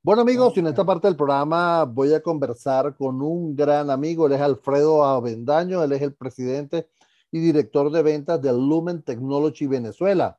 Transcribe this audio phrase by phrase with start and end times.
[0.00, 4.32] Bueno amigos, en esta parte del programa voy a conversar con un gran amigo, él
[4.34, 6.88] es Alfredo Avendaño, él es el presidente
[7.32, 10.38] y director de ventas de Lumen Technology Venezuela.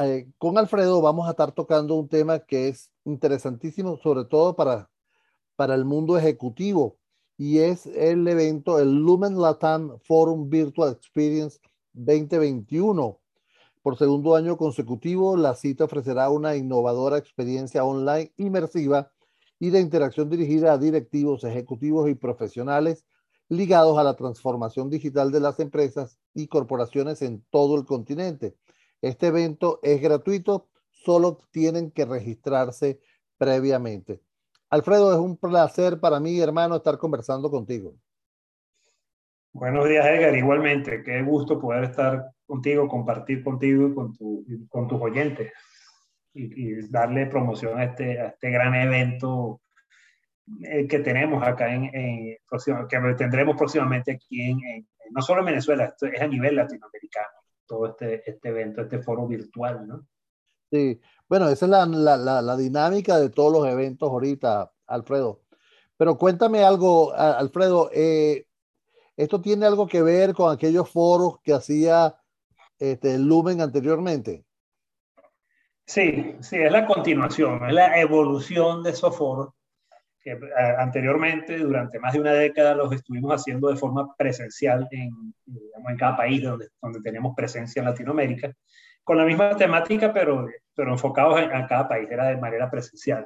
[0.00, 4.90] Eh, con Alfredo vamos a estar tocando un tema que es interesantísimo, sobre todo para,
[5.54, 6.98] para el mundo ejecutivo,
[7.38, 11.60] y es el evento, el Lumen Latam Forum Virtual Experience
[11.92, 13.20] 2021.
[13.86, 19.12] Por segundo año consecutivo, la cita ofrecerá una innovadora experiencia online inmersiva
[19.60, 23.04] y de interacción dirigida a directivos, ejecutivos y profesionales
[23.48, 28.56] ligados a la transformación digital de las empresas y corporaciones en todo el continente.
[29.02, 32.98] Este evento es gratuito, solo tienen que registrarse
[33.38, 34.20] previamente.
[34.68, 37.94] Alfredo, es un placer para mí, hermano, estar conversando contigo.
[39.58, 40.36] Buenos días, Edgar.
[40.36, 45.50] Igualmente, qué gusto poder estar contigo, compartir contigo y con, tu, con tus oyentes
[46.34, 49.62] y, darle promoción a este, este gran evento
[50.62, 52.36] eh, que tenemos acá en, en
[52.86, 57.86] que tendremos próximamente aquí en, no solo en Venezuela, esto es a nivel latinoamericano, todo
[57.86, 60.06] este, este evento, este foro virtual, ¿no?
[60.70, 61.00] Sí,
[61.30, 65.40] bueno, esa es la dinámica de todos los eventos ahorita, Alfredo.
[65.96, 68.45] Pero cuéntame algo, Alfredo, eh,
[69.16, 72.14] ¿Esto tiene algo que ver con aquellos foros que hacía
[72.78, 74.44] este, Lumen anteriormente?
[75.86, 79.54] Sí, sí, es la continuación, es la evolución de esos foros
[80.26, 80.40] que eh,
[80.78, 86.16] anteriormente, durante más de una década, los estuvimos haciendo de forma presencial en, en cada
[86.16, 88.52] país donde, donde tenemos presencia en Latinoamérica,
[89.04, 93.24] con la misma temática, pero, pero enfocados en, cada país, era de manera presencial.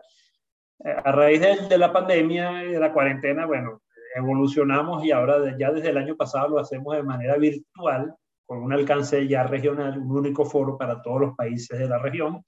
[0.85, 3.81] Eh, a raíz de, de la pandemia y de la cuarentena, bueno,
[4.15, 8.73] evolucionamos y ahora ya desde el año pasado lo hacemos de manera virtual, con un
[8.73, 12.45] alcance ya regional, un único foro para todos los países de la región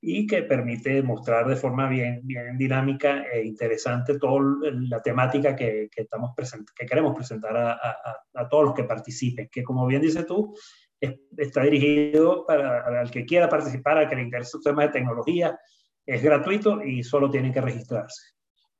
[0.00, 4.40] y que permite mostrar de forma bien, bien dinámica e interesante toda
[4.88, 7.78] la temática que, que estamos present que queremos presentar a,
[8.34, 10.54] a, todos los que participen, que como bien dices tú,
[11.00, 15.58] está dirigido para al que quiera participar, al que le interese el tema de tecnología,
[16.04, 18.35] es gratuito y solo tienen que registrarse.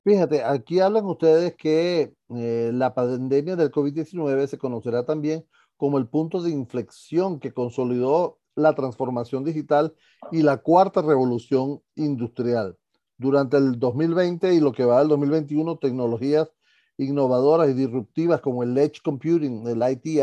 [0.06, 5.44] Fíjate, aquí hablan ustedes que eh, la pandemia del COVID-19 se conocerá también
[5.76, 9.96] como el punto de inflexión que consolidó la transformación digital
[10.30, 12.78] y la cuarta revolución industrial.
[13.18, 16.52] Durante el 2020 y lo que va del 2021, tecnologías
[16.98, 20.20] innovadoras y disruptivas como el Edge Computing, el IT,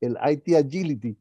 [0.00, 1.18] el IT Agility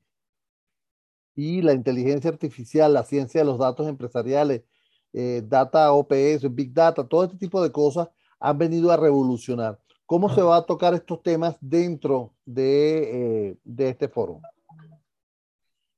[1.35, 4.63] y la inteligencia artificial, la ciencia de los datos empresariales,
[5.13, 8.09] eh, data OPS, Big Data, todo este tipo de cosas
[8.39, 9.79] han venido a revolucionar.
[10.05, 14.41] ¿Cómo se va a tocar estos temas dentro de, eh, de este foro?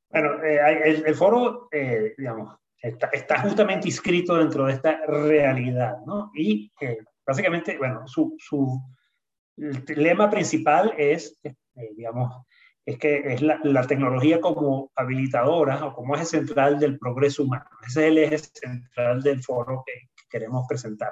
[0.09, 1.69] Bueno, eh, el, foro,
[2.17, 6.31] digamos, está, está, justamente inscrito dentro de esta realidad, ¿no?
[6.33, 6.71] Y
[7.25, 8.81] básicamente, bueno, su, su
[9.55, 11.39] lema principal es,
[11.95, 12.33] digamos,
[12.89, 17.65] es que es la, la, tecnología como habilitadora o como eje central del progreso humano.
[17.85, 21.11] Ese es el eje central del foro que, queremos presentar.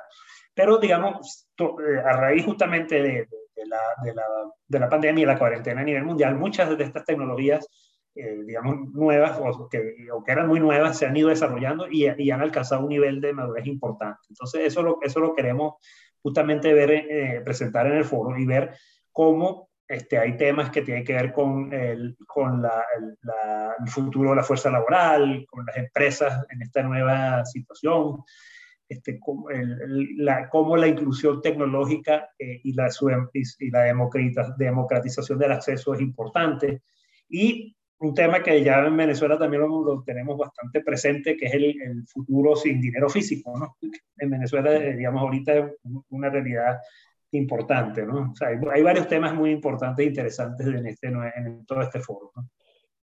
[0.54, 4.24] Pero, digamos, eh, a raíz justamente de, de, la, de, la,
[4.68, 7.68] de, la, pandemia y la cuarentena a nivel mundial, muchas de estas tecnologías,
[8.14, 12.08] eh, digamos, nuevas o que, o que, eran muy nuevas, se han ido desarrollando y,
[12.18, 14.20] y, han alcanzado un nivel de madurez importante.
[14.30, 15.76] Entonces, eso lo, eso lo queremos
[16.22, 18.76] justamente ver, eh, presentar en el foro y ver
[19.12, 24.36] cómo este, hay temas que tienen que ver con, el, con la, el, futuro de
[24.36, 28.24] la fuerza laboral, con las empresas en esta nueva situación,
[28.90, 32.90] este, cómo, la, cómo la inclusión tecnológica eh, y la,
[33.60, 33.84] y la
[34.58, 36.82] democratización del acceso es importante.
[37.30, 41.54] Y un tema que ya en Venezuela también lo, lo tenemos bastante presente, que es
[41.54, 43.58] el, el, futuro sin dinero físico.
[43.58, 43.78] ¿no?
[44.18, 45.66] En Venezuela, eh, digamos, ahorita es
[46.10, 46.78] una realidad
[47.32, 48.32] importante, ¿no?
[48.32, 52.32] O sea, hay, varios temas muy importantes e interesantes en, este, en todo este foro,
[52.36, 52.50] ¿no?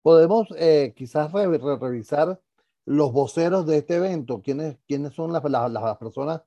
[0.02, 2.40] Podemos eh, quizás revisar
[2.86, 6.42] los voceros de este evento, quiénes, quiénes son las, las, las personas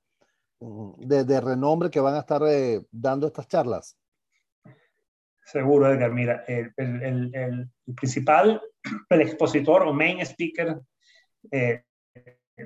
[0.61, 3.99] mm, de, de, renombre que van a estar eh, dando estas charlas.
[5.45, 6.13] Seguro, Edgar.
[6.13, 8.61] Mira, el, el, el, el, principal,
[9.09, 10.81] el expositor o main speaker
[11.51, 11.83] eh,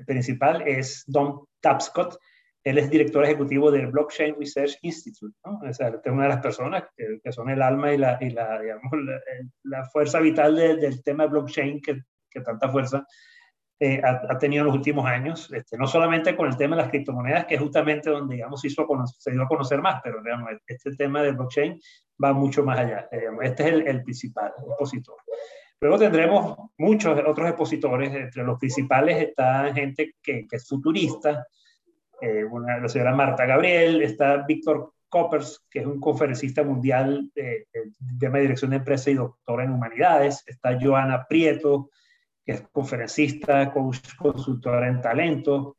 [0.05, 2.17] principal es Don Tapscott,
[2.63, 5.59] él es director ejecutivo del Blockchain Research Institute, ¿no?
[5.67, 8.29] O sea, es una de las personas que, que son el alma y la, y
[8.29, 9.19] la, digamos, la,
[9.63, 13.05] la fuerza vital de, del tema de blockchain que, que tanta fuerza
[13.79, 16.83] eh, ha, ha, tenido en los últimos años, este, no solamente con el tema de
[16.83, 18.87] las criptomonedas, que es justamente donde, digamos, se, hizo
[19.17, 21.79] se dio a conocer más, pero digamos, este tema del blockchain
[22.23, 23.09] va mucho más allá.
[23.11, 25.17] Digamos, este es el, el principal expositor.
[25.83, 31.47] Luego tendremos muchos otros expositores, entre los principales está gente que, es futurista,
[32.21, 32.45] eh,
[32.81, 38.71] la señora Marta Gabriel, está Víctor Coppers, que es un conferencista mundial de, de, dirección
[38.71, 41.89] de empresa y doctor en humanidades, está Joana Prieto,
[42.45, 45.77] que es conferencista, consultora en talento,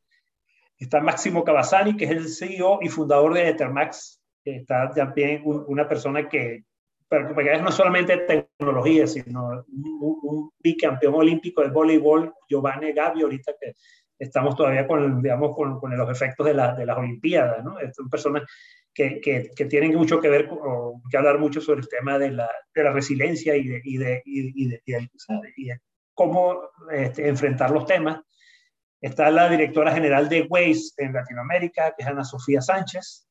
[0.77, 6.29] está Máximo Cavazani, que es el CEO y fundador de Ethermax, está también una persona
[6.29, 6.65] que,
[7.09, 13.75] porque no solamente tecnología, sino un, bicampeón olímpico de voleibol, Giovanni Gavi, ahorita que
[14.23, 17.79] estamos todavía con, digamos, con, con los efectos de, la, de, las Olimpiadas, ¿no?
[17.79, 18.47] Es una persona
[18.95, 22.31] que, que, que, tienen mucho que ver, o que hablar mucho sobre el tema de
[22.31, 24.83] la, de la resiliencia y de, y de, y de,
[25.57, 25.71] y
[26.15, 26.61] cómo
[26.91, 28.21] este, enfrentar los temas.
[29.01, 33.27] Está la directora general de Waze en Latinoamérica, que es Ana Sofía Sánchez,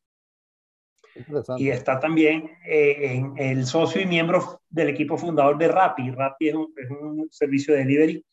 [1.57, 6.11] y está también eh, en el socio y miembro del equipo fundador de Rappi.
[6.11, 8.25] Rappi es un, servicio de delivery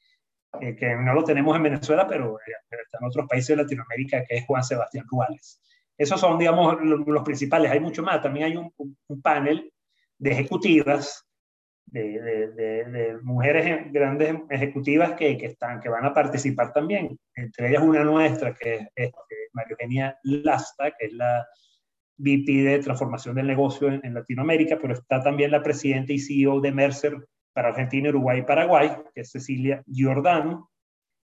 [0.61, 4.25] eh, que no lo tenemos en Venezuela, pero eh, está en otros países de Latinoamérica,
[4.25, 5.61] que es Juan Sebastián Ruales.
[5.97, 7.71] Esos son, digamos, los, principales.
[7.71, 8.23] Hay mucho más.
[8.23, 8.73] También hay un,
[9.21, 9.73] panel
[10.17, 11.25] de ejecutivas,
[11.87, 17.19] de, mujeres grandes ejecutivas que, que, están, que van a participar también.
[17.35, 19.13] Entre ellas una nuestra, que es, es
[19.53, 21.47] María Eugenia Lasta, que es la
[22.19, 26.73] VP de transformación del negocio en, Latinoamérica, pero está también la presidenta y CEO de
[26.73, 27.17] Mercer
[27.53, 30.71] para Argentina, Uruguay y Paraguay, que es Cecilia Giordano.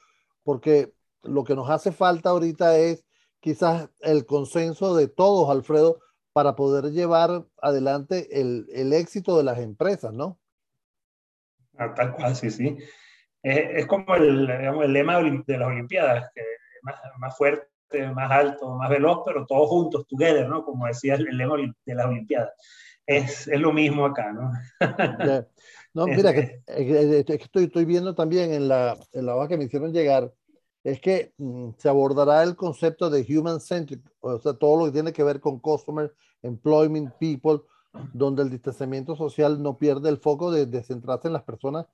[0.43, 3.05] porque lo que nos hace falta ahorita es
[3.41, 6.01] quizás el consenso de todos, Alfredo,
[6.33, 10.39] para poder llevar adelante el, el éxito de las empresas, ¿no?
[11.77, 12.77] Ah, tal cual, sí, sí.
[13.43, 16.43] Es, es como el, digamos, el, lema de las Olimpiadas, que
[16.83, 17.69] más, más, fuerte,
[18.15, 20.65] más alto, más veloz, pero todos juntos, together, ¿no?
[20.65, 22.53] Como decía el, lema de las Olimpiadas.
[23.07, 24.53] Es, es, lo mismo acá, ¿no?
[25.93, 26.63] No, mira, que,
[27.27, 30.33] estoy, estoy viendo también en la, en la hoja que me hicieron llegar,
[30.85, 34.93] es que mm, se abordará el concepto de human centric, o sea, todo lo que
[34.93, 37.61] tiene que ver con customer, employment, people,
[38.13, 41.87] donde el distanciamiento social no pierde el foco de, de centrarse en las personas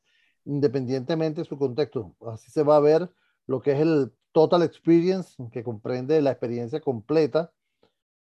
[0.44, 2.16] independientemente de su contexto.
[2.26, 3.10] Así se va a ver
[3.46, 7.52] lo que es el total experience, que comprende la experiencia completa,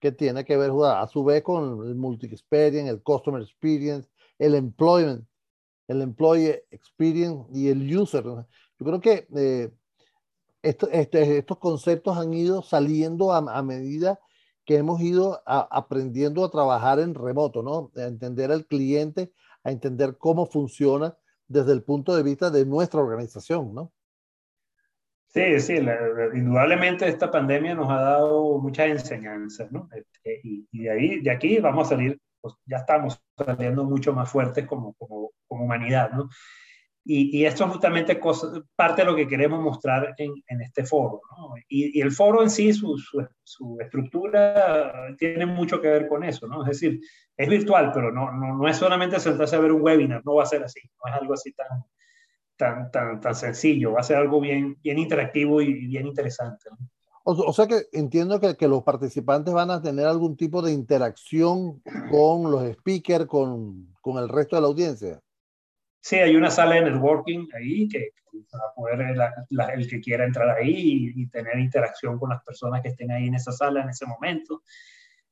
[0.01, 4.09] que tiene que ver a su vez con el multi-experience, el customer experience,
[4.39, 5.27] el employment,
[5.89, 8.25] el employee experience y el user.
[8.25, 8.47] Yo
[8.79, 9.71] creo que eh,
[10.63, 14.21] este, estos conceptos han ido saliendo a, medida
[14.65, 17.91] que hemos ido aprendiendo a trabajar en remoto, ¿no?
[17.97, 19.33] A entender al cliente,
[19.65, 21.17] a entender cómo funciona
[21.49, 23.93] desde el punto de vista de nuestra organización, ¿no?
[25.29, 25.79] Sí, sí,
[26.35, 29.89] indudablemente esta pandemia nos ha dado muchas enseñanzas, ¿no?
[29.93, 34.13] Este, y, y, de ahí, de aquí vamos a salir pues ya estamos saliendo mucho
[34.13, 36.29] más fuertes como, como, como humanidad, ¿no?
[37.03, 40.85] Y, y, esto es justamente cosa, parte de lo que queremos mostrar en, en este
[40.85, 41.55] foro, ¿no?
[41.67, 46.23] Y, y, el foro en sí, su, su, su, estructura tiene mucho que ver con
[46.25, 46.63] eso, ¿no?
[46.63, 47.01] Es decir,
[47.37, 50.43] es virtual, pero no, no, no es solamente sentarse a ver un webinar, no va
[50.43, 51.85] a ser así, no es algo así tan,
[52.57, 56.69] tan, tan, tan sencillo, va a ser algo bien, bien interactivo y bien interesante.
[56.71, 56.77] ¿no?
[57.23, 61.83] O, sea que entiendo que, que, los participantes van a tener algún tipo de interacción
[62.11, 65.21] con los speakers, con, con el resto de la audiencia.
[66.01, 68.11] Sí, hay una sala de networking ahí que,
[68.55, 69.17] va a poder
[69.75, 73.35] el que quiera entrar ahí y, tener interacción con las personas que estén ahí en
[73.35, 74.63] esa sala en ese momento.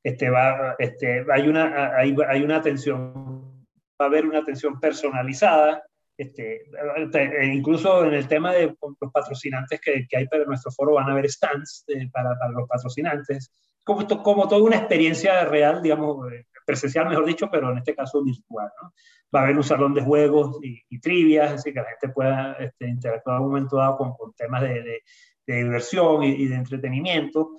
[0.02, 3.66] Este va, este, hay, una, hay, hay una atención,
[4.00, 5.82] va a haber una atención personalizada
[6.18, 6.64] este,
[7.12, 11.08] e incluso en el tema de los patrocinantes que, que hay para nuestro foro van
[11.08, 13.52] a haber stands eh, para, para, los patrocinantes,
[13.84, 18.22] como, como toda una experiencia real, digamos, eh, presencial mejor dicho, pero en este caso
[18.22, 18.70] virtual.
[18.82, 18.92] ¿no?
[19.34, 22.52] Va a haber un salón de juegos y, y trivias, así que la gente pueda
[22.60, 25.02] este, interactuar en un momento dado con, con temas de, de,
[25.46, 27.52] de diversión y, y, de entretenimiento.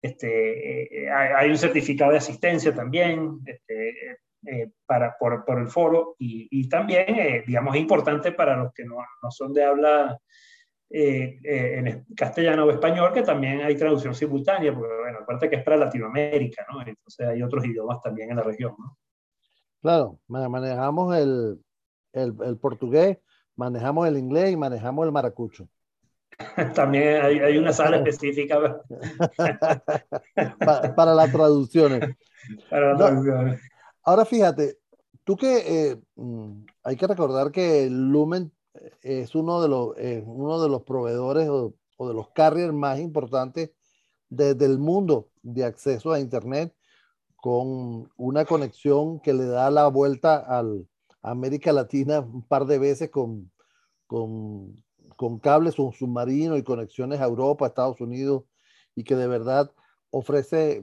[0.00, 4.18] Este, hay, un certificado de asistencia también este,
[4.86, 7.06] para, por, por, el foro y, y también,
[7.46, 10.18] digamos, es importante para los que no, no son de habla
[10.96, 15.56] eh, eh, en castellano o español, que también hay traducción simultánea, porque bueno, acuérdate que
[15.56, 16.86] es para Latinoamérica, ¿no?
[16.86, 18.96] Entonces hay otros idiomas también en la región, ¿no?
[19.82, 21.58] Claro, manejamos el,
[22.12, 23.18] el, el portugués,
[23.56, 25.68] manejamos el inglés y manejamos el maracucho.
[26.76, 28.80] También hay, hay, una sala específica
[30.60, 32.00] para, para, las traducciones.
[32.70, 33.60] Para las traducciones.
[34.04, 34.76] ahora fíjate,
[35.24, 38.52] tú que eh, mm, hay que recordar que Lumen
[39.02, 39.94] es uno de los,
[40.26, 43.70] uno de los proveedores o, de los carriers más importantes
[44.28, 46.74] desde el mundo de acceso a Internet
[47.36, 50.88] con una conexión que le da la vuelta al,
[51.22, 53.50] a América Latina un par de veces con,
[54.06, 54.82] con,
[55.16, 58.44] con cables submarinos y conexiones a Europa, Estados Unidos,
[58.94, 59.70] y que de verdad
[60.10, 60.82] ofrece,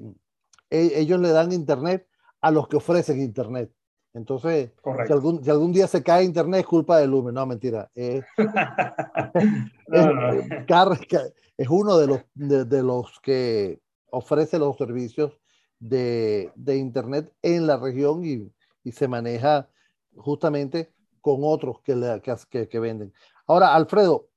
[0.69, 2.07] e, ellos le dan Internet
[2.41, 3.71] a los que ofrecen Internet.
[4.13, 4.71] Entonces,
[5.07, 7.33] si algún, si algún, día se cae internet es culpa de Lumen.
[7.33, 7.89] No, mentira.
[7.95, 8.25] Es,
[11.57, 15.39] es, uno de los, de, los que ofrece los servicios
[15.79, 18.51] de, de internet en la región y,
[18.83, 19.69] y, se maneja
[20.15, 20.91] justamente
[21.21, 23.13] con otros que, le, que, que, venden.
[23.47, 24.27] Ahora, Alfredo,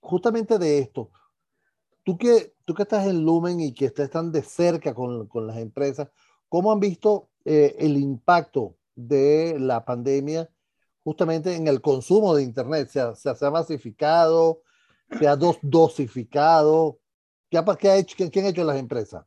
[0.00, 1.10] justamente de esto,
[2.04, 5.48] tú que, tú que estás en Lumen y que estás tan de cerca con, con
[5.48, 6.08] las empresas,
[6.48, 10.48] ¿cómo han visto eh, el impacto de la pandemia
[11.06, 12.88] justamente en el consumo de Internet.
[12.88, 14.62] Se ha, se ha masificado,
[15.16, 16.98] se ha dos, dosificado.
[17.48, 19.24] ¿Qué qué ha hecho, qué, han hecho las empresas?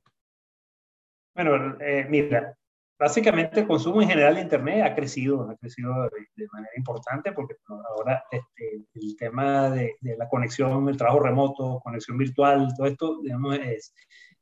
[1.34, 2.54] Bueno, eh, mira,
[3.00, 5.94] básicamente el consumo en general de Internet ha crecido, ha crecido
[6.36, 7.56] de, manera importante porque
[7.98, 13.22] ahora este, el tema de, de, la conexión, el trabajo remoto, conexión virtual, todo esto,
[13.22, 13.94] digamos, es,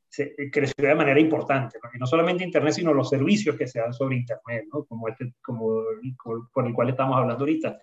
[0.08, 3.80] se, eh, creció de manera importante, porque no solamente Internet, sino los servicios que se
[3.80, 4.84] dan sobre Internet, ¿no?
[4.84, 5.82] como, este, como
[6.52, 7.78] por el cual estamos hablando ahorita,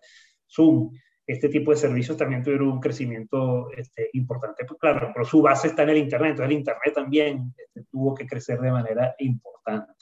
[0.47, 0.91] Zoom,
[1.27, 5.69] este tipo de servicios también tuvieron un crecimiento este, importante, pues claro, pero su base
[5.69, 9.93] está en el Internet, entonces el Internet también este, tuvo que crecer de manera importante.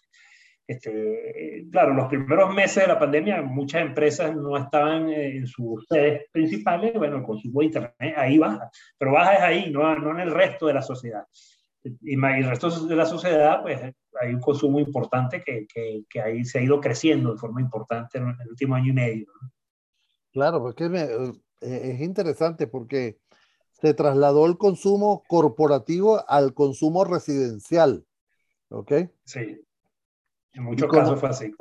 [0.66, 6.24] Este, claro, los primeros meses de la pandemia muchas empresas no estaban en sus sedes
[6.32, 10.22] principales, bueno, el consumo de Internet ahí baja, pero baja es ahí, no, no en
[10.22, 11.26] el resto de la sociedad
[11.84, 13.82] y, el resto de la sociedad, pues
[14.22, 18.18] hay un consumo importante que, que, que ahí se ha ido creciendo de forma importante
[18.18, 19.26] en el último año y medio.
[20.32, 23.20] Claro, porque eh, es interesante porque
[23.72, 28.06] se trasladó el consumo corporativo al consumo residencial.
[28.70, 28.94] ¿Ok?
[29.26, 29.62] Sí.
[30.54, 31.52] En muchos casos fue así.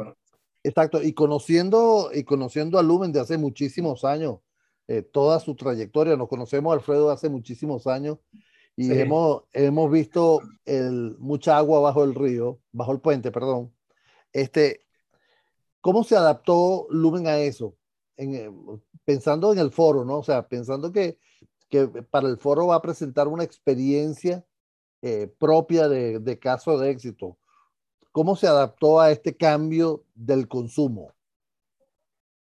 [0.63, 1.03] Exacto.
[1.03, 4.39] Y conociendo, y conociendo a Lumen de hace muchísimos años,
[4.89, 8.19] eh, toda su trayectoria, nos conocemos Alfredo hace muchísimos años
[8.77, 13.73] y hemos, hemos visto el, mucha agua bajo el río, bajo el puente, perdón.
[14.33, 14.81] Este,
[15.81, 17.77] ¿Cómo se adaptó Lumen a eso?
[18.17, 18.51] En, eh,
[19.05, 20.19] pensando en el foro, ¿no?
[20.19, 21.19] O sea, pensando que,
[21.69, 24.45] que para el foro va a presentar una experiencia
[25.03, 27.37] eh, propia de, de caso de éxito.
[28.13, 31.13] ¿Cómo se adaptó a este cambio del consumo?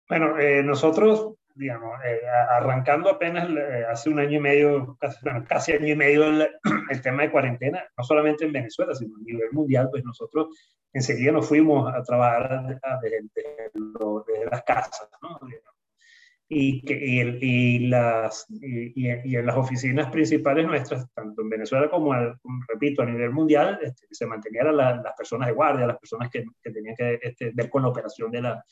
[0.10, 5.44] Bueno, eh, nosotros digamos, eh, arrancando apenas eh, hace un año y medio, casi, bueno,
[5.46, 6.50] casi año y medio el,
[6.90, 10.48] el, tema de cuarentena, no solamente en Venezuela, sino a nivel mundial, pues nosotros
[10.94, 13.30] enseguida nos fuimos a trabajar desde,
[14.50, 15.38] las casas, ¿no?
[16.52, 21.50] Y, que, y, el, y, las, y, y, en las oficinas principales nuestras, tanto en
[21.50, 22.16] Venezuela como,
[22.68, 26.72] repito, a nivel mundial, este, se mantenían las personas de guardia, las personas que, que
[26.72, 28.66] tenían que este, ver con la operación de la,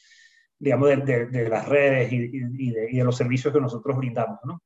[0.60, 4.40] digamos, de, de, las redes y, y, de, y, de, los servicios que nosotros brindamos,
[4.44, 4.62] ¿no?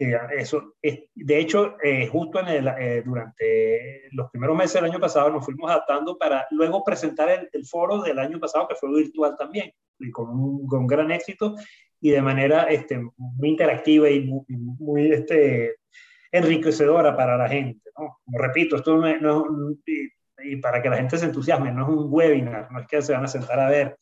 [0.00, 5.00] Eh, eso, de hecho, eh, justo en el, eh, durante los primeros meses del año
[5.00, 8.94] pasado nos fuimos adaptando para luego presentar el, el foro del año pasado, que fue
[8.94, 11.56] virtual también, y con un, con gran éxito
[12.00, 15.78] y de manera este, muy interactiva y muy, muy este,
[16.30, 17.90] enriquecedora para la gente.
[17.98, 18.18] ¿no?
[18.24, 19.44] Como repito, esto no es, no,
[19.84, 23.02] y, y para que la gente se entusiasme, no es un webinar, no es que
[23.02, 23.98] se van a sentar a ver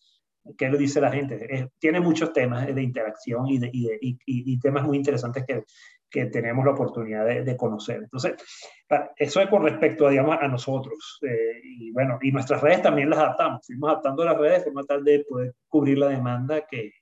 [0.57, 1.71] ¿Qué le dice la gente?
[1.79, 5.65] tiene muchos temas de interacción y, de, y, de, y, y, temas muy interesantes que,
[6.11, 8.03] que tenemos la oportunidad de, de, conocer.
[8.05, 8.35] Entonces,
[9.17, 11.19] eso es con respecto, digamos, a nosotros.
[11.23, 13.67] Eh, y bueno, y nuestras redes también las adaptamos.
[13.67, 16.93] Fuimos adaptando las redes de forma tal de poder cubrir la demanda que,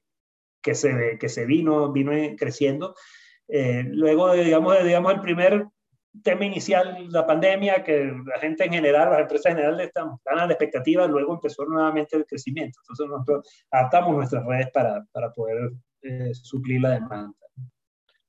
[0.62, 2.94] que, se, que se vino, vino creciendo.
[3.48, 5.66] Eh, luego, digamos, digamos, el primer
[6.22, 10.38] tema inicial, la pandemia, que la gente en general, las empresas en general están, están
[10.38, 12.78] a la expectativa, luego empezó nuevamente el crecimiento.
[12.82, 17.34] Entonces nosotros adaptamos nuestras redes para, para poder eh, suplir la demanda.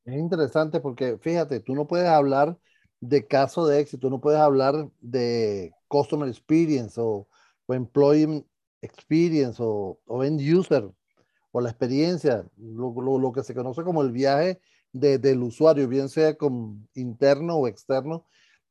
[0.06, 2.58] Es interesante porque, fíjate, tú no puedes hablar
[3.00, 7.28] de caso de éxito, no puedes hablar de customer experience o,
[7.66, 8.44] o employee
[8.82, 10.90] experience o, o, end user
[11.52, 14.60] o la experiencia, lo, lo, lo que se conoce como el viaje
[14.96, 18.26] de, del usuario, bien sea con interno o externo,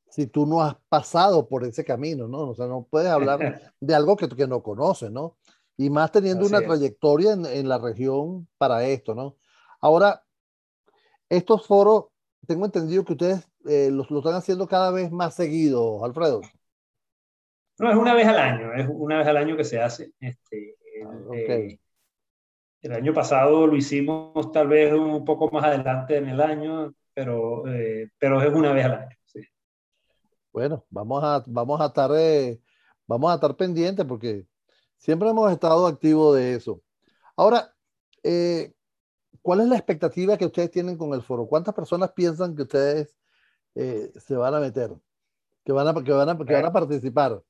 [0.09, 2.51] si tú no has pasado por ese camino, ¿no?
[2.51, 3.39] O sea, no puedes hablar
[3.81, 5.37] de algo que, que no conoces, ¿no?
[5.77, 6.67] Y más teniendo Así una es.
[6.67, 9.37] trayectoria en, en, la región para esto, ¿no?
[9.81, 10.23] Ahora,
[11.29, 12.07] estos foros,
[12.47, 16.41] tengo entendido que ustedes eh, los, lo están haciendo cada vez más seguido, Alfredo.
[17.79, 20.13] No, es una vez al año, es una vez al año que se hace.
[20.21, 21.73] Este, ah, okay.
[21.73, 21.81] eh,
[22.85, 27.67] el año pasado lo hicimos tal vez un poco más adelante en el año, pero,
[27.67, 29.17] eh, pero es una vez al año.
[29.25, 29.41] Sí.
[30.53, 32.61] Bueno, vamos a, vamos a estar, eh,
[33.07, 34.47] vamos a estar pendientes porque
[34.99, 36.83] siempre hemos estado activos de eso.
[37.37, 37.75] Ahora,
[38.23, 38.75] eh,
[39.41, 41.47] ¿cuál es la expectativa que ustedes tienen con el foro?
[41.47, 43.17] ¿Cuántas personas piensan que ustedes
[43.77, 44.91] eh, se van a meter?
[45.65, 47.41] Que van a, que van a, que van a participar.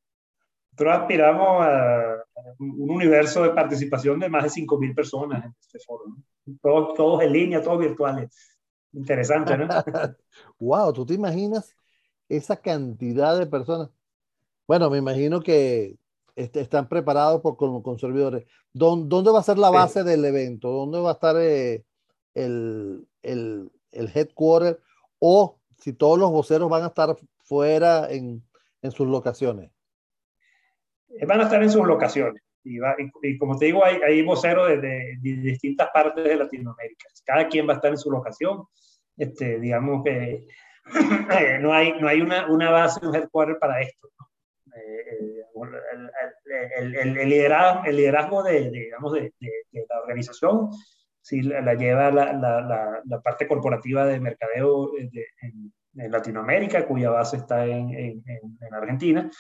[0.71, 2.24] Nosotros aspiramos a
[2.59, 6.05] un universo de participación de más de 5.000 personas en este foro.
[6.07, 6.57] ¿no?
[6.61, 8.59] Todos, todos en línea, todos virtuales.
[8.93, 9.69] Interesante, ¿no?
[10.59, 11.75] wow, ¿tú te imaginas
[12.29, 13.91] esa cantidad de personas.
[14.67, 15.99] Bueno, me imagino que
[16.37, 18.47] este, están preparados por, con, con servidores.
[18.73, 20.09] ¿Dónde, va a ser la base sí.
[20.09, 20.71] del evento?
[20.71, 21.85] ¿Dónde va a estar eh,
[22.35, 24.81] el, el, el, headquarter?
[25.19, 28.43] O si todos los voceros van a estar fuera en,
[28.83, 29.71] en sus locaciones.
[31.09, 32.43] Eh, van a estar en sus locaciones.
[32.65, 36.25] Y, va, y, y como te digo, hay, hay voceros de, de, de, distintas partes
[36.25, 37.07] de Latinoamérica.
[37.25, 38.65] Cada quien va a estar en su locación.
[39.17, 40.47] Este, digamos que eh,
[41.61, 44.09] no hay, no hay una, una base, un headquarter para esto.
[44.19, 44.27] ¿no?
[44.77, 45.45] Eh,
[46.79, 49.33] el, el, el, liderazgo, el liderazgo de, de digamos, de,
[49.73, 50.71] la organización
[51.21, 55.11] sí la, la lleva la, la, la, parte corporativa de mercadeo en,
[55.43, 55.73] en,
[56.11, 59.31] Latinoamérica, cuya base está en, en, en Argentina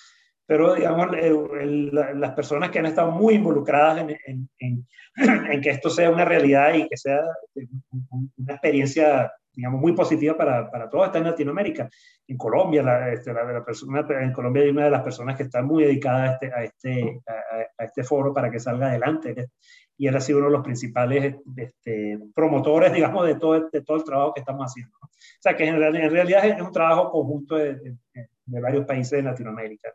[0.47, 4.87] pero digamos, el, las personas que han estado muy involucradas en, en, en,
[5.53, 7.21] en, que esto sea una realidad y que sea
[7.55, 11.89] una experiencia digamos, muy positiva para, para todos, está en Latinoamérica.
[12.27, 15.45] En Colombia, la, este, la, la persona, en Colombia hay una de las personas que
[15.45, 19.49] está muy dedicada a este, a este, a, a este foro para que salga adelante.
[19.97, 23.97] Y él ha sido uno de los principales este, promotores, digamos, de todo, de todo
[23.97, 24.97] el trabajo que estamos haciendo.
[25.03, 25.09] O
[25.41, 27.97] sea, que en realidad es un trabajo conjunto de, de,
[28.47, 29.93] de varios países de Latinoamérica.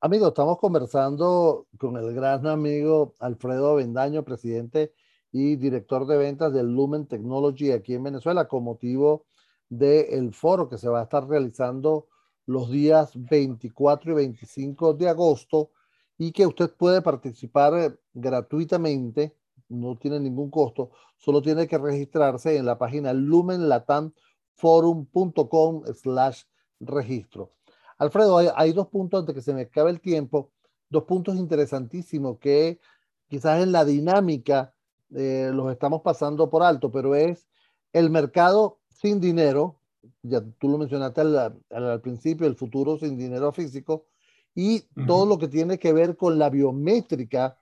[0.00, 4.92] Amigos, estamos conversando con el gran amigo Alfredo Avendaño, presidente
[5.32, 9.24] y director de ventas del Lumen Technology aquí en Venezuela con motivo
[9.70, 12.08] del foro que se va a estar realizando
[12.46, 15.70] los días 24 y 25 de agosto
[16.18, 19.34] y que usted puede participar eh, gratuitamente,
[19.68, 26.42] no tiene ningún costo, solo tiene que registrarse en la página lumenlatamforum.com slash
[26.80, 27.52] registro.
[27.98, 30.50] Alfredo, hay, hay, dos puntos antes que se me acabe el tiempo,
[30.90, 32.80] dos puntos interesantísimos que
[33.28, 34.74] quizás en la dinámica
[35.14, 37.48] eh, los estamos pasando por alto, pero es
[37.92, 39.80] el mercado sin dinero,
[40.22, 44.06] ya tú lo mencionaste al, principio, el futuro sin dinero físico,
[44.54, 45.06] y uh -huh.
[45.06, 47.56] todo lo que tiene que ver con la biométrica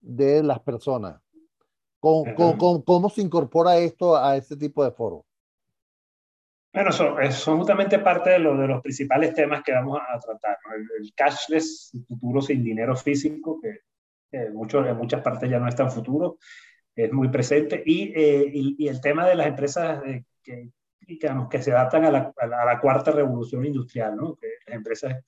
[0.00, 1.20] de las personas.
[1.98, 2.84] ¿Cómo, uh -huh.
[2.84, 5.25] cómo, se incorpora esto a este tipo de foro?
[6.76, 10.58] Bueno, son, son, justamente parte de, lo, de, los principales temas que vamos a tratar.
[10.62, 10.74] ¿no?
[10.74, 13.78] El, el, cashless, el futuro sin dinero físico, que
[14.30, 16.36] eh, mucho, en muchas partes ya no es tan futuro,
[16.94, 20.68] es muy presente, y, eh, y, y el tema de las empresas eh, que,
[21.00, 24.36] digamos, que se adaptan a la, a la, a la cuarta revolución industrial, ¿no?
[24.36, 25.24] que las empresas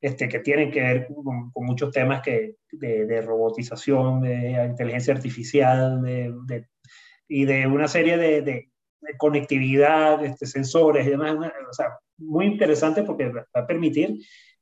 [0.00, 5.14] este, que tienen que ver con, con muchos temas que, de, de, robotización, de inteligencia
[5.14, 6.68] artificial de,
[7.26, 8.71] y de una serie de
[9.18, 11.34] conectividad, este, sensores y demás.
[11.34, 14.18] O sea, muy interesante porque va a permitir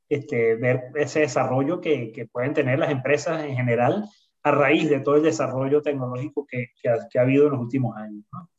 [0.09, 4.05] este, ver ese desarrollo que, que, pueden tener las empresas en general
[4.43, 7.61] a raíz de todo el desarrollo tecnológico que, que, ha, que ha, habido en los
[7.61, 8.25] últimos años.
[8.33, 8.51] ¿no?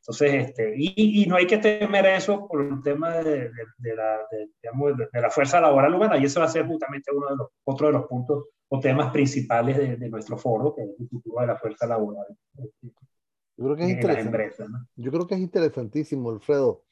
[0.00, 3.96] Entonces, este, y, y, no hay que temer eso por el tema de, de, de
[3.96, 4.18] la,
[4.62, 7.48] digamos, de, la fuerza laboral humana, y eso va a ser justamente uno de los,
[7.64, 11.46] otro de los puntos o temas principales de, nuestro foro, que es el futuro de
[11.48, 12.26] la fuerza laboral.
[13.60, 14.26] Yo creo que es interesante.
[14.26, 14.88] Empresas, ¿no?
[14.96, 16.82] Yo creo que es interesantísimo, Alfredo,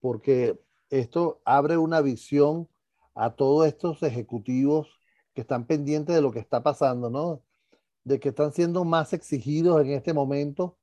[0.00, 0.58] porque
[0.88, 2.66] esto abre una visión
[3.14, 4.88] a todos estos ejecutivos
[5.34, 7.42] que están pendientes de lo que está pasando, ¿no?
[8.04, 10.78] De que están siendo más exigidos en este momento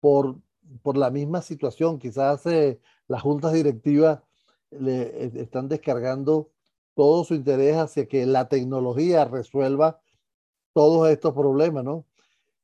[0.00, 0.40] por,
[0.82, 2.00] por la misma situación.
[2.00, 4.20] Quizás eh, las juntas directivas
[4.70, 6.50] le eh, están descargando
[6.96, 10.00] todo su interés hacia que la tecnología resuelva
[10.72, 12.06] todos estos problemas, ¿no?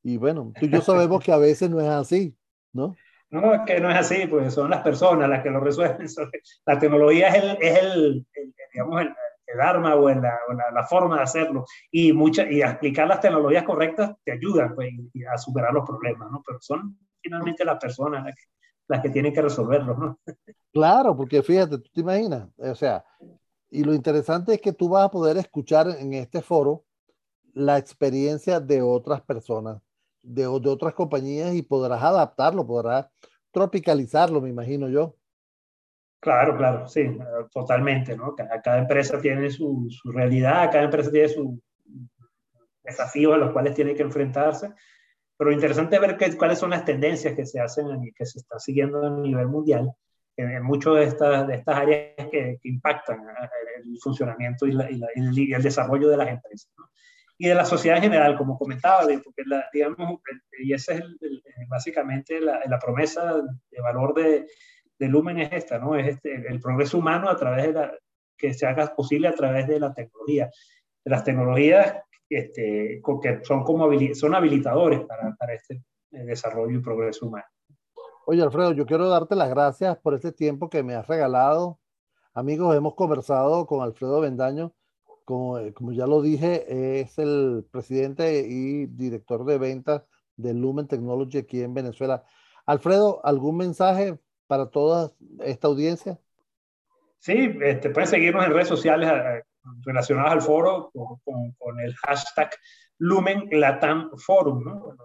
[0.07, 2.33] Y bueno, tú y yo sabemos que a veces no es así,
[2.71, 2.95] ¿no?
[3.29, 6.07] No, que no es así, pues son las personas las que lo resuelven.
[6.65, 8.25] La tecnología es el, es el,
[8.71, 9.13] digamos, el,
[9.47, 10.39] el, arma o, la,
[10.73, 11.65] la, forma de hacerlo.
[11.91, 14.93] Y, mucha, y explicar las tecnologías correctas te ayudan pues,
[15.29, 16.41] a superar los problemas, ¿no?
[16.47, 18.43] Pero son finalmente las personas las que,
[18.87, 20.19] las que tienen que resolverlos, ¿no?
[20.71, 23.03] Claro, porque fíjate, tú te imaginas, o sea,
[23.69, 26.85] y lo interesante es que tú vas a poder escuchar en este foro
[27.53, 29.81] la experiencia de otras personas
[30.27, 33.07] de, de otras compañías y podrás adaptarlo, podrás
[33.51, 35.15] tropicalizarlo, me imagino yo.
[36.19, 37.17] Claro, claro, sí,
[37.53, 38.35] totalmente, ¿no?
[38.35, 41.59] Cada, empresa tiene su, su, realidad, cada empresa tiene sus
[42.83, 44.71] desafíos a los cuales tiene que enfrentarse,
[45.37, 48.39] pero interesante es ver que, cuáles son las tendencias que se hacen y que se
[48.39, 49.91] están siguiendo a nivel mundial
[50.37, 53.23] en, en muchas de estas, de estas áreas que, impactan
[53.85, 56.71] el funcionamiento y, la, y, el desarrollo de las empresas.
[57.37, 60.19] Y de la sociedad en general, como comentaba, porque la, digamos,
[60.59, 64.47] y esa es el, básicamente la, promesa de valor de,
[64.97, 65.95] de, Lumen es esta, ¿no?
[65.95, 67.93] Es este, el progreso humano a través de la,
[68.37, 70.49] que se haga posible a través de la tecnología.
[71.03, 71.95] Las tecnologías
[72.29, 77.45] este, que son, como son habilitadores para, para este eh, desarrollo y progreso humano.
[78.25, 81.79] Oye, Alfredo, yo quiero darte las gracias por este tiempo que me has regalado.
[82.33, 84.73] Amigos, hemos conversado con Alfredo Bendaño
[85.27, 90.03] como, eh, como, ya lo dije, es el presidente y director de ventas
[90.37, 92.23] de Lumen Technology aquí en Venezuela.
[92.65, 95.11] Alfredo, ¿algún mensaje para toda
[95.43, 96.17] esta audiencia?
[97.19, 99.43] Sí, este, pueden seguirnos en redes sociales eh,
[99.83, 102.51] relacionadas al foro con, con, con, el hashtag
[102.97, 104.63] Lumen Latam Forum.
[104.63, 104.79] ¿no?
[104.79, 105.03] Bueno,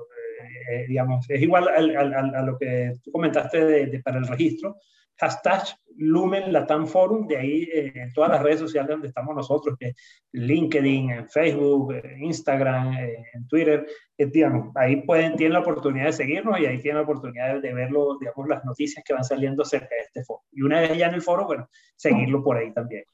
[0.71, 4.29] eh, digamos, es igual al, al, a lo que tú comentaste de, de, para el
[4.29, 4.77] registro
[5.23, 5.63] hashtag
[5.97, 9.95] Lumen Latam Forum, de ahí eh, todas las redes sociales donde estamos nosotros, que
[10.33, 13.87] LinkedIn, en Facebook, Instagram, eh, en Twitter,
[14.19, 14.31] eh,
[14.75, 18.49] ahí pueden, tienen la oportunidad de seguirnos y ahí tienen la oportunidad de ver digamos,
[18.49, 20.43] las noticias que van saliendo acerca de este foro.
[20.53, 23.05] Y una vez ya en el foro, bueno, seguirlo por ahí también.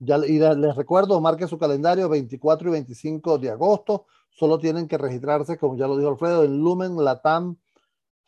[0.00, 4.06] Ya, y les recuerdo, marque su calendario 24 y 25 de agosto.
[4.30, 7.56] Solo tienen que registrarse, como ya lo dijo Alfredo, en Lumen Latam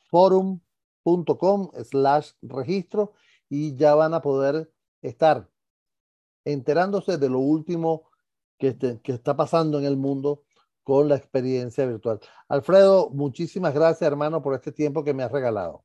[0.08, 0.60] Forum
[1.02, 3.12] com slash registro
[3.50, 4.70] y ya van a poder
[5.02, 5.46] estar
[6.44, 8.08] enterándose de lo último
[8.58, 10.44] que, este, que está pasando en el mundo
[10.84, 12.20] con la experiencia virtual.
[12.48, 15.84] Alfredo, muchísimas gracias, hermano, por este tiempo que me has regalado.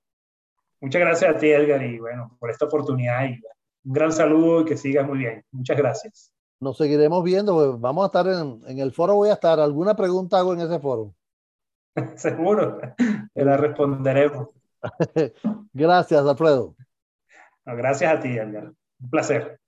[0.79, 3.25] Muchas gracias a ti, Edgar, y bueno, por esta oportunidad.
[3.25, 3.41] Y
[3.83, 5.43] un gran saludo y que sigas muy bien.
[5.51, 6.31] Muchas gracias.
[6.59, 7.53] Nos seguiremos viendo.
[7.53, 9.59] Pues, vamos a estar en, en el foro, voy a estar.
[9.59, 11.13] ¿Alguna pregunta hago en ese foro?
[12.15, 12.79] Seguro,
[13.33, 14.49] te la responderemos.
[15.73, 16.75] Gracias, Alfredo.
[17.65, 18.71] Gracias a ti, Edgar.
[18.99, 19.59] Un placer.